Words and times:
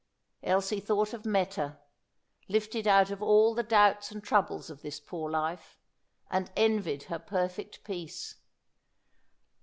Elsie 0.41 0.79
thought 0.79 1.13
of 1.13 1.27
Meta, 1.27 1.77
lifted 2.47 2.87
out 2.87 3.11
of 3.11 3.21
all 3.21 3.53
the 3.53 3.61
doubts 3.61 4.09
and 4.11 4.23
troubles 4.23 4.71
of 4.71 4.81
this 4.81 4.99
poor 4.99 5.29
life, 5.29 5.77
and 6.31 6.51
envied 6.57 7.03
her 7.03 7.19
perfect 7.19 7.83
peace. 7.83 8.37